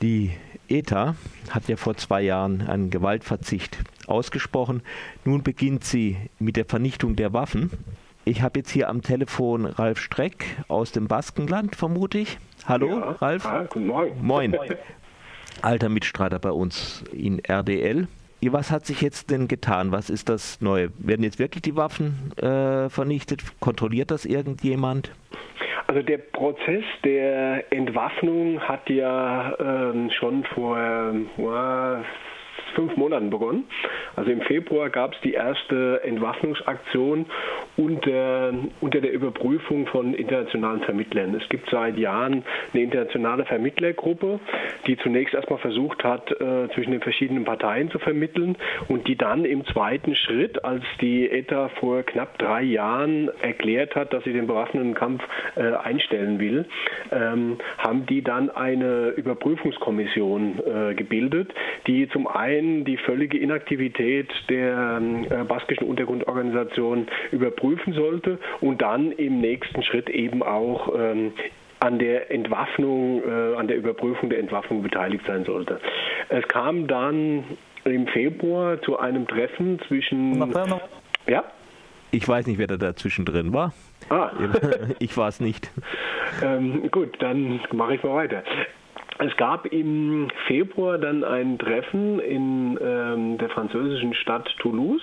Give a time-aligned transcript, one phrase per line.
[0.00, 0.30] Die
[0.68, 1.16] ETA
[1.50, 4.82] hat ja vor zwei Jahren einen Gewaltverzicht ausgesprochen.
[5.24, 7.70] Nun beginnt sie mit der Vernichtung der Waffen.
[8.24, 12.38] Ich habe jetzt hier am Telefon Ralf Streck aus dem Baskenland, vermute ich.
[12.66, 13.10] Hallo, ja.
[13.12, 13.46] Ralf.
[13.46, 14.24] Ah, guten Morgen.
[14.24, 14.56] Moin.
[15.62, 18.06] Alter Mitstreiter bei uns in RDL.
[18.40, 19.90] Was hat sich jetzt denn getan?
[19.90, 20.90] Was ist das Neue?
[20.98, 23.42] Werden jetzt wirklich die Waffen äh, vernichtet?
[23.58, 25.10] Kontrolliert das irgendjemand?
[25.88, 31.12] Also der Prozess der Entwaffnung hat ja ähm, schon vor äh,
[32.70, 33.64] fünf Monaten begonnen.
[34.16, 37.26] Also im Februar gab es die erste Entwaffnungsaktion
[37.76, 41.34] unter, unter der Überprüfung von internationalen Vermittlern.
[41.34, 44.40] Es gibt seit Jahren eine internationale Vermittlergruppe,
[44.86, 48.56] die zunächst erstmal versucht hat, äh, zwischen den verschiedenen Parteien zu vermitteln
[48.88, 54.12] und die dann im zweiten Schritt, als die ETA vor knapp drei Jahren erklärt hat,
[54.12, 55.22] dass sie den bewaffneten Kampf
[55.56, 56.66] äh, einstellen will,
[57.12, 61.52] ähm, haben die dann eine Überprüfungskommission äh, gebildet,
[61.86, 69.40] die zum einen die völlige Inaktivität der äh, baskischen Untergrundorganisation überprüfen sollte und dann im
[69.40, 71.32] nächsten Schritt eben auch ähm,
[71.80, 75.80] an der Entwaffnung, äh, an der Überprüfung der Entwaffnung beteiligt sein sollte.
[76.28, 77.44] Es kam dann
[77.84, 80.38] im Februar zu einem Treffen zwischen.
[81.26, 81.44] Ja?
[82.10, 83.72] Ich weiß nicht, wer da dazwischen drin war.
[84.08, 84.30] Ah.
[84.98, 85.70] Ich war es nicht.
[86.42, 88.42] Ähm, gut, dann mache ich mal weiter.
[89.18, 95.02] Es gab im Februar dann ein Treffen in ähm, der französischen Stadt Toulouse.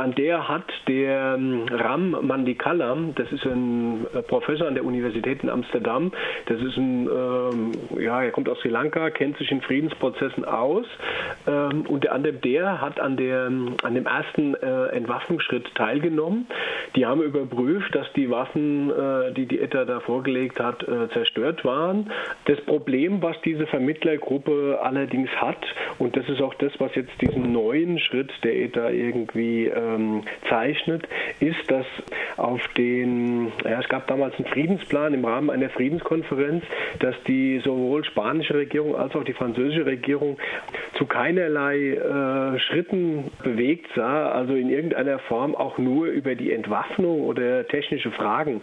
[0.00, 5.42] An der hat der ähm, Ram Mandikala, das ist ein äh, Professor an der Universität
[5.42, 6.10] in Amsterdam,
[6.46, 10.86] das ist ein, ähm, ja, er kommt aus Sri Lanka, kennt sich in Friedensprozessen aus.
[11.46, 13.44] Ähm, unter anderem der hat an, der,
[13.82, 16.46] an dem ersten äh, Entwaffnungsschritt teilgenommen.
[16.96, 21.62] Die haben überprüft, dass die Waffen, äh, die die ETA da vorgelegt hat, äh, zerstört
[21.62, 22.10] waren.
[22.46, 25.62] Das Problem was diese Vermittlergruppe allerdings hat,
[25.98, 31.06] und das ist auch das, was jetzt diesen neuen Schritt der ETA irgendwie ähm, zeichnet,
[31.40, 31.86] ist, dass
[32.36, 36.64] auf den, ja, es gab damals einen Friedensplan im Rahmen einer Friedenskonferenz,
[36.98, 40.38] dass die sowohl spanische Regierung als auch die französische Regierung
[40.94, 47.22] zu keinerlei äh, Schritten bewegt sah, also in irgendeiner Form auch nur über die Entwaffnung
[47.22, 48.62] oder technische Fragen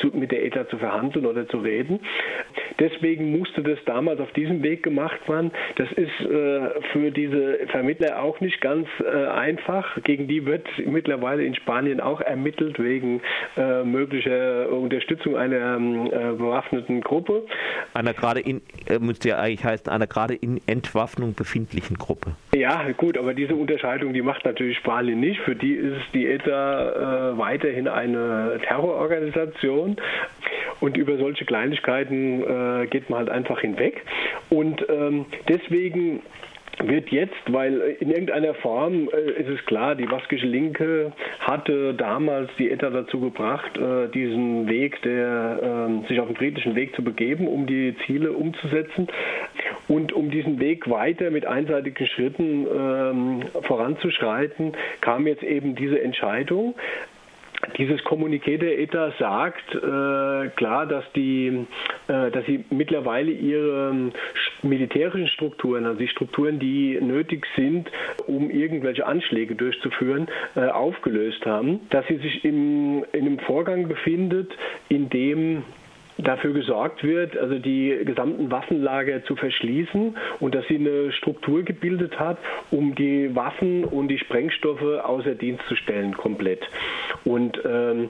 [0.00, 2.00] zu, mit der ETA zu verhandeln oder zu reden.
[2.78, 5.50] Deswegen musste das damals auf diesem Weg gemacht werden.
[5.76, 10.02] Das ist äh, für diese Vermittler auch nicht ganz äh, einfach.
[10.02, 13.20] Gegen die wird mittlerweile in Spanien auch ermittelt wegen
[13.56, 17.44] äh, möglicher Unterstützung einer ähm, äh, bewaffneten Gruppe.
[17.94, 22.32] Einer gerade in, äh, müsste ja eigentlich heißen, einer gerade in Entwaffnung befindlichen Gruppe.
[22.54, 25.40] Ja, gut, aber diese Unterscheidung, die macht natürlich Spanien nicht.
[25.40, 29.96] Für die ist die ETA äh, weiterhin eine Terrororganisation.
[30.80, 34.02] Und über solche Kleinigkeiten äh, geht man halt einfach hinweg.
[34.50, 36.20] Und ähm, deswegen
[36.82, 42.50] wird jetzt, weil in irgendeiner Form äh, ist es klar, die baskische Linke hatte damals
[42.58, 47.02] die ETA dazu gebracht, äh, diesen Weg, der, äh, sich auf den friedlichen Weg zu
[47.02, 49.08] begeben, um die Ziele umzusetzen.
[49.88, 56.74] Und um diesen Weg weiter mit einseitigen Schritten ähm, voranzuschreiten, kam jetzt eben diese Entscheidung.
[57.78, 61.66] Dieses Kommuniqué der ETA sagt äh, klar, dass, die,
[62.08, 64.12] äh, dass sie mittlerweile ihre ähm,
[64.62, 67.90] militärischen Strukturen, also die Strukturen, die nötig sind,
[68.26, 71.80] um irgendwelche Anschläge durchzuführen, äh, aufgelöst haben.
[71.90, 74.52] Dass sie sich im, in einem Vorgang befindet,
[74.88, 75.64] in dem
[76.18, 82.18] dafür gesorgt wird, also die gesamten Waffenlager zu verschließen und dass sie eine Struktur gebildet
[82.18, 82.38] hat,
[82.70, 86.66] um die Waffen und die Sprengstoffe außer Dienst zu stellen komplett.
[87.24, 88.08] Und ähm,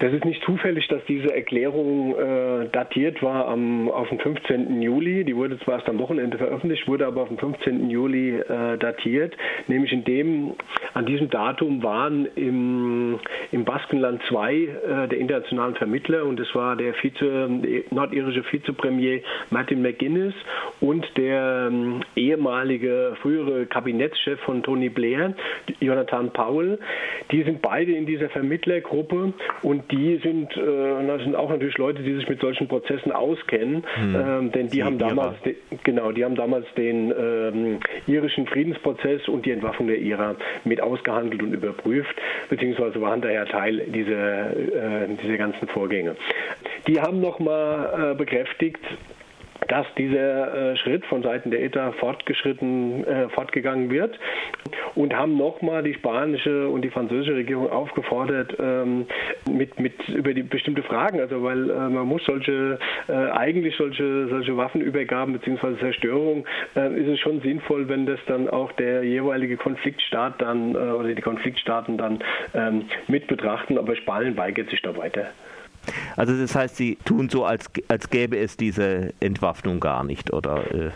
[0.00, 4.82] das ist nicht zufällig, dass diese Erklärung äh, datiert war am, auf den 15.
[4.82, 5.24] Juli.
[5.24, 7.88] Die wurde zwar erst am Wochenende veröffentlicht, wurde aber auf den 15.
[7.88, 9.36] Juli äh, datiert.
[9.68, 10.54] Nämlich in dem,
[10.92, 13.20] an diesem Datum waren im,
[13.52, 19.20] im Baskenland zwei äh, der internationalen Vermittler und das war der Vize, der nordirische Vizepremier
[19.50, 20.34] Martin McGuinness
[20.80, 25.34] und der ähm, ehemalige frühere Kabinettschef von Tony Blair,
[25.80, 26.80] Jonathan Powell.
[27.30, 29.32] Die sind beide in dieser Vermittlergruppe
[29.62, 33.84] und die sind, äh, das sind auch natürlich Leute, die sich mit solchen Prozessen auskennen,
[33.94, 34.14] hm.
[34.14, 39.28] ähm, denn die, die haben damals, de, genau, die haben damals den ähm, irischen Friedensprozess
[39.28, 42.14] und die Entwaffnung der IRA mit ausgehandelt und überprüft,
[42.48, 46.16] beziehungsweise waren da ja Teil dieser, äh, dieser ganzen Vorgänge.
[46.86, 48.80] Die haben nochmal äh, bekräftigt,
[49.68, 54.18] dass dieser äh, Schritt von Seiten der ETA fortgeschritten, äh, fortgegangen wird
[54.94, 59.06] und haben nochmal die spanische und die französische Regierung aufgefordert, ähm,
[59.50, 62.78] mit, mit über die bestimmte Fragen, also weil äh, man muss solche,
[63.08, 65.78] äh, eigentlich solche, solche Waffenübergaben bzw.
[65.78, 66.46] Zerstörung,
[66.76, 71.22] äh, ist es schon sinnvoll, wenn das dann auch der jeweilige Konfliktstaat dann oder die
[71.22, 72.18] Konfliktstaaten dann
[72.54, 75.26] ähm, mit betrachten, aber Spanien weigert sich da weiter.
[76.16, 80.70] Also das heißt, Sie tun so, als, als gäbe es diese Entwaffnung gar nicht, oder?
[80.72, 80.90] Äh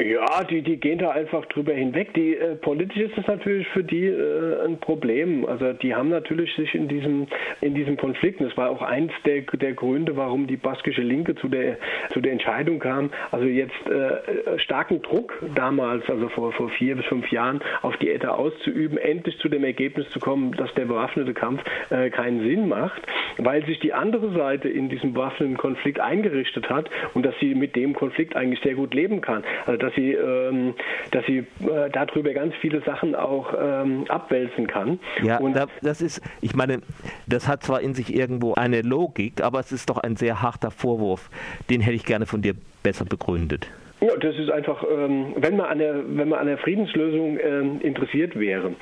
[0.00, 2.14] ja, die, die gehen da einfach drüber hinweg.
[2.14, 5.44] Die, äh, politisch ist das natürlich für die äh, ein Problem.
[5.44, 7.26] Also die haben natürlich sich in diesem,
[7.60, 11.34] in diesem Konflikt, und das war auch eins der, der Gründe, warum die baskische Linke
[11.34, 11.76] zu der,
[12.12, 17.04] zu der Entscheidung kam, also jetzt äh, starken Druck damals, also vor, vor vier bis
[17.06, 21.34] fünf Jahren, auf die ETA auszuüben, endlich zu dem Ergebnis zu kommen, dass der bewaffnete
[21.34, 23.02] Kampf äh, keinen Sinn macht,
[23.36, 27.76] weil sich die andere Seite in diesem bewaffneten Konflikt eingerichtet hat und dass sie mit
[27.76, 29.44] dem Konflikt eigentlich sehr gut leben kann.
[29.66, 30.74] Also dass sie, ähm,
[31.10, 34.98] dass sie äh, darüber ganz viele Sachen auch ähm, abwälzen kann.
[35.22, 36.80] Ja, und das ist, ich meine,
[37.26, 40.70] das hat zwar in sich irgendwo eine Logik, aber es ist doch ein sehr harter
[40.70, 41.30] Vorwurf.
[41.68, 43.68] Den hätte ich gerne von dir besser begründet.
[44.00, 47.80] Ja, das ist einfach, ähm, wenn man an der, wenn man an der Friedenslösung ähm,
[47.82, 48.72] interessiert wäre,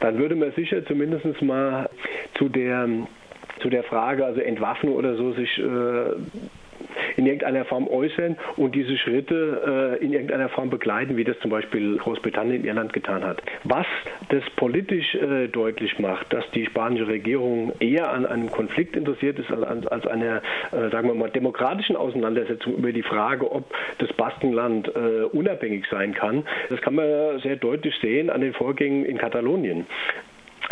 [0.00, 1.88] dann würde man sicher zumindest mal
[2.34, 2.88] zu der
[3.60, 6.12] zu der Frage, also Entwaffnung oder so, sich äh,
[7.20, 11.50] in irgendeiner Form äußern und diese Schritte äh, in irgendeiner Form begleiten, wie das zum
[11.50, 13.42] Beispiel Großbritannien in Irland getan hat.
[13.64, 13.86] Was
[14.30, 19.50] das politisch äh, deutlich macht, dass die spanische Regierung eher an einem Konflikt interessiert ist
[19.50, 20.40] als, als einer,
[20.72, 23.64] äh, sagen wir mal, demokratischen Auseinandersetzung über die Frage, ob
[23.98, 29.04] das Baskenland äh, unabhängig sein kann, das kann man sehr deutlich sehen an den Vorgängen
[29.04, 29.84] in Katalonien.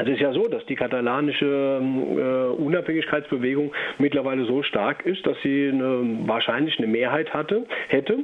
[0.01, 5.37] Also es ist ja so, dass die katalanische äh, Unabhängigkeitsbewegung mittlerweile so stark ist, dass
[5.43, 8.21] sie eine, wahrscheinlich eine Mehrheit hatte, hätte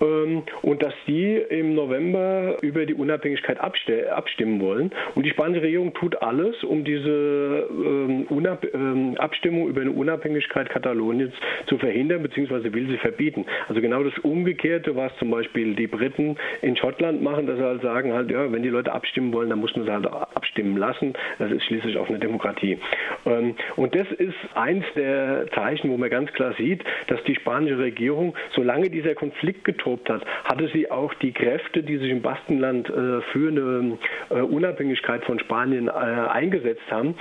[0.00, 4.92] ähm, und dass sie im November über die Unabhängigkeit abstimmen wollen.
[5.16, 8.26] Und die spanische Regierung tut alles, um diese ähm,
[8.72, 11.34] ähm, Abstimmung über eine Unabhängigkeit Kataloniens
[11.66, 13.44] zu verhindern, beziehungsweise will sie verbieten.
[13.68, 17.82] Also genau das Umgekehrte, was zum Beispiel die Briten in Schottland machen, dass sie halt
[17.82, 20.06] sagen, halt, ja, wenn die Leute abstimmen wollen, dann muss man sie halt
[20.48, 21.12] abstimmen lassen.
[21.38, 22.78] Das ist schließlich auch eine Demokratie.
[23.26, 27.78] Ähm, und das ist eins der Zeichen, wo man ganz klar sieht, dass die spanische
[27.78, 32.88] Regierung, solange dieser Konflikt getobt hat, hatte sie auch die Kräfte, die sich im Baskenland
[32.88, 33.98] äh, für eine
[34.30, 37.14] äh, Unabhängigkeit von Spanien äh, eingesetzt haben,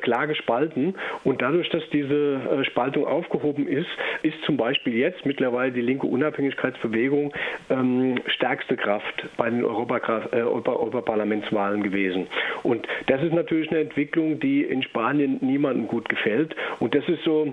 [0.00, 0.94] klar gespalten.
[1.24, 3.88] Und dadurch, dass diese Spaltung aufgehoben ist,
[4.22, 7.32] ist zum Beispiel jetzt mittlerweile die linke Unabhängigkeitsbewegung
[7.70, 12.28] ähm, stärkste Kraft bei den Europaparlamentswahlen gewesen.
[12.62, 12.71] Und
[13.06, 16.54] das ist natürlich eine Entwicklung, die in Spanien niemandem gut gefällt.
[16.80, 17.52] Und das ist so,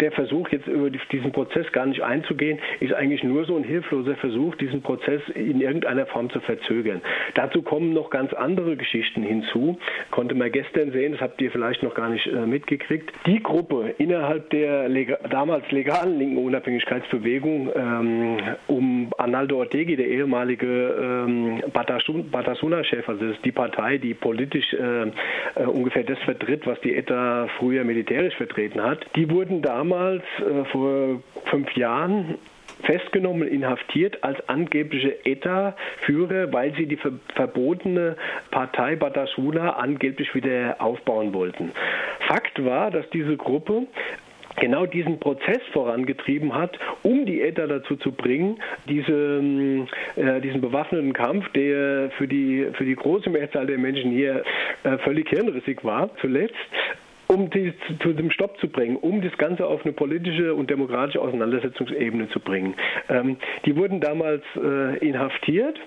[0.00, 4.16] der Versuch, jetzt über diesen Prozess gar nicht einzugehen, ist eigentlich nur so ein hilfloser
[4.16, 7.00] Versuch, diesen Prozess in irgendeiner Form zu verzögern.
[7.34, 9.78] Dazu kommen noch ganz andere Geschichten hinzu.
[10.10, 13.12] Konnte man gestern sehen, das habt ihr vielleicht noch gar nicht äh, mitgekriegt.
[13.26, 18.36] Die Gruppe innerhalb der lega damals legalen linken Unabhängigkeitsbewegung ähm,
[18.66, 25.10] um Arnaldo Ortegi, der ehemalige ähm, Batasuna-Chef, also das ist die Partei, die politisch äh,
[25.54, 29.06] äh, ungefähr das vertritt, was die ETA früher militärisch vertreten hat.
[29.16, 32.38] Die wurden damals äh, vor fünf Jahren
[32.82, 38.16] festgenommen, inhaftiert als angebliche ETA-Führer, weil sie die ver verbotene
[38.50, 41.72] Partei Batasuna angeblich wieder aufbauen wollten.
[42.26, 43.86] Fakt war, dass diese Gruppe
[44.56, 48.58] genau diesen Prozess vorangetrieben hat, um die ETA dazu zu bringen,
[48.88, 54.42] diese, äh, diesen bewaffneten Kampf, der für die, für die große Mehrzahl der Menschen hier
[54.84, 56.54] äh, völlig hirnrissig war, zuletzt,
[57.28, 61.20] um die zu dem Stopp zu bringen, um das Ganze auf eine politische und demokratische
[61.20, 62.74] Auseinandersetzungsebene zu bringen.
[63.08, 65.78] Ähm, die wurden damals äh, inhaftiert.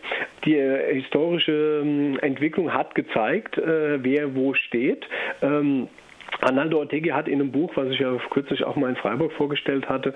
[0.46, 5.06] Die äh, historische äh, Entwicklung hat gezeigt, äh, wer wo steht.
[5.42, 5.88] Ähm,
[6.42, 9.90] Arnaldo Ortega hat in einem Buch, was ich ja kürzlich auch mal in Freiburg vorgestellt
[9.90, 10.14] hatte,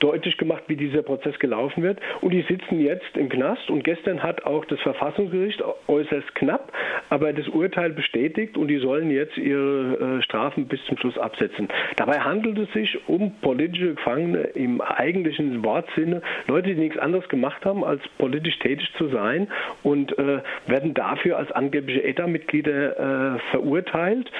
[0.00, 1.98] deutlich gemacht, wie dieser Prozess gelaufen wird.
[2.20, 3.70] Und die sitzen jetzt im Knast.
[3.70, 6.72] Und gestern hat auch das Verfassungsgericht äußerst knapp,
[7.08, 11.68] aber das Urteil bestätigt und die sollen jetzt ihre äh, Strafen bis zum Schluss absetzen.
[11.96, 17.64] Dabei handelt es sich um politische Gefangene im eigentlichen Wortsinne, Leute, die nichts anderes gemacht
[17.64, 19.48] haben, als politisch tätig zu sein
[19.82, 24.30] und äh, werden dafür als angebliche ETA-Mitglieder äh, verurteilt,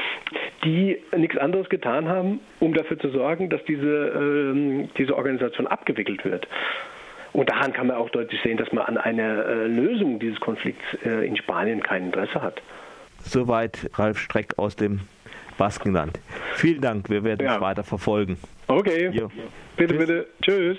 [0.64, 6.24] die nichts anderes getan haben, um dafür zu sorgen, dass diese, äh, diese Organisation abgewickelt
[6.24, 6.46] wird.
[7.32, 10.84] Und daran kann man auch deutlich sehen, dass man an einer äh, Lösung dieses Konflikts
[11.04, 12.60] äh, in Spanien kein Interesse hat.
[13.20, 15.00] Soweit Ralf Streck aus dem
[15.58, 16.18] Baskenland.
[16.54, 17.56] Vielen Dank, wir werden ja.
[17.56, 18.38] es weiter verfolgen.
[18.66, 19.30] Okay, jo.
[19.76, 20.06] bitte, Tschüss.
[20.06, 20.26] bitte.
[20.42, 20.78] Tschüss.